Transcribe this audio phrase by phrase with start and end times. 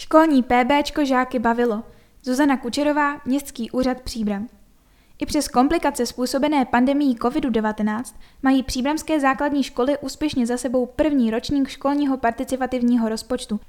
[0.00, 1.82] Školní PBčko žáky bavilo.
[2.22, 4.48] Zuzana Kučerová, Městský úřad Příbram.
[5.18, 11.68] I přes komplikace způsobené pandemií COVID-19 mají příbramské základní školy úspěšně za sebou první ročník
[11.68, 13.60] školního participativního rozpočtu,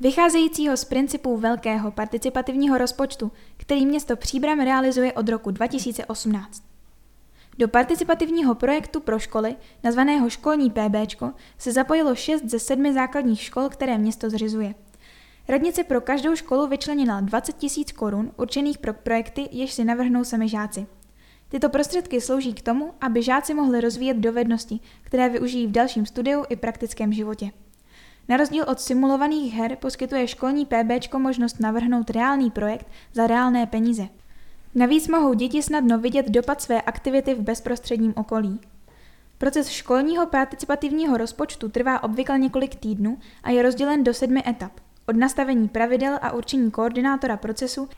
[0.00, 6.62] vycházejícího z principů velkého participativního rozpočtu, který město Příbram realizuje od roku 2018.
[7.58, 13.68] Do participativního projektu pro školy, nazvaného Školní PBčko, se zapojilo šest ze sedmi základních škol,
[13.68, 14.74] které město zřizuje.
[15.48, 20.48] Radnice pro každou školu vyčlenila 20 tisíc korun určených pro projekty, jež si navrhnou sami
[20.48, 20.86] žáci.
[21.48, 26.44] Tyto prostředky slouží k tomu, aby žáci mohli rozvíjet dovednosti, které využijí v dalším studiu
[26.48, 27.50] i praktickém životě.
[28.28, 34.08] Na rozdíl od simulovaných her poskytuje školní PBčko možnost navrhnout reálný projekt za reálné peníze.
[34.74, 38.60] Navíc mohou děti snadno vidět dopad své aktivity v bezprostředním okolí.
[39.38, 44.72] Proces školního participativního rozpočtu trvá obvykle několik týdnů a je rozdělen do sedmi etap
[45.06, 47.88] od nastavení pravidel a určení koordinátora procesu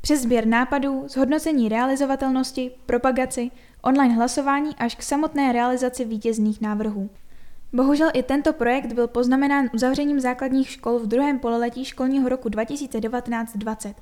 [0.00, 3.50] přes sběr nápadů, zhodnocení realizovatelnosti, propagaci,
[3.82, 7.10] online hlasování až k samotné realizaci vítězných návrhů.
[7.72, 13.94] Bohužel i tento projekt byl poznamenán uzavřením základních škol v druhém pololetí školního roku 2019-20.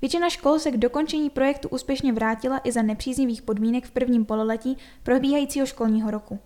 [0.00, 4.76] Většina škol se k dokončení projektu úspěšně vrátila i za nepříznivých podmínek v prvním pololetí
[5.02, 6.38] probíhajícího školního roku.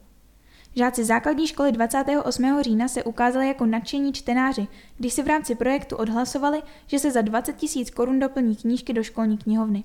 [0.79, 2.59] Žáci základní školy 28.
[2.61, 4.67] října se ukázali jako nadšení čtenáři,
[4.99, 9.03] když si v rámci projektu odhlasovali, že se za 20 tisíc korun doplní knížky do
[9.03, 9.85] školní knihovny.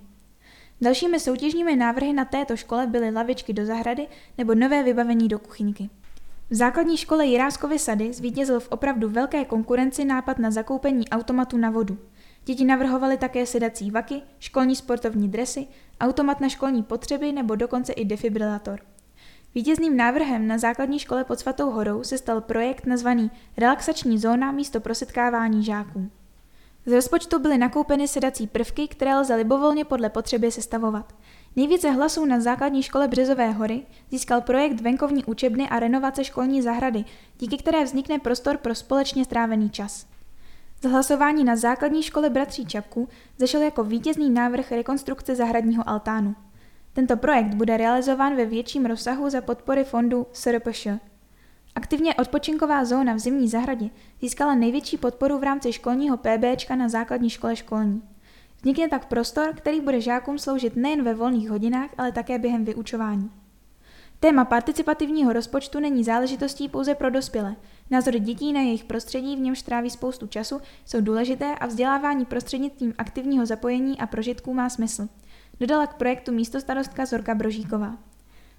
[0.81, 5.89] Dalšími soutěžními návrhy na této škole byly lavičky do zahrady nebo nové vybavení do kuchyňky.
[6.49, 11.69] V základní škole Jiráskovy sady zvítězil v opravdu velké konkurenci nápad na zakoupení automatu na
[11.69, 11.97] vodu.
[12.45, 15.67] Děti navrhovaly také sedací vaky, školní sportovní dresy,
[16.01, 18.92] automat na školní potřeby nebo dokonce i defibrilator.
[19.55, 24.79] Vítězným návrhem na základní škole pod Svatou horou se stal projekt nazvaný Relaxační zóna místo
[24.79, 26.09] pro setkávání žáků.
[26.85, 31.15] Z rozpočtu byly nakoupeny sedací prvky, které lze libovolně podle potřeby sestavovat.
[31.55, 37.05] Nejvíce hlasů na základní škole Březové hory získal projekt venkovní učebny a renovace školní zahrady,
[37.39, 40.05] díky které vznikne prostor pro společně strávený čas.
[40.81, 46.35] Z hlasování na základní škole Bratří Čapků zešel jako vítězný návrh rekonstrukce zahradního altánu.
[46.93, 50.87] Tento projekt bude realizován ve větším rozsahu za podpory fondu SRPŠ.
[51.75, 53.89] Aktivně odpočinková zóna v zimní zahradě
[54.21, 58.03] získala největší podporu v rámci školního PBčka na základní škole školní.
[58.57, 63.31] Vznikne tak prostor, který bude žákům sloužit nejen ve volných hodinách, ale také během vyučování.
[64.19, 67.55] Téma participativního rozpočtu není záležitostí pouze pro dospělé.
[67.91, 72.93] Názory dětí na jejich prostředí, v němž tráví spoustu času, jsou důležité a vzdělávání prostřednictvím
[72.97, 75.07] aktivního zapojení a prožitků má smysl.
[75.59, 77.97] Dodala k projektu místostarostka Zorka Brožíková.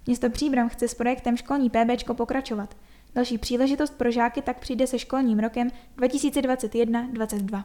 [0.07, 2.77] Město Příbram chce s projektem Školní PBčko pokračovat.
[3.15, 7.65] Další příležitost pro žáky tak přijde se školním rokem 2021-2022.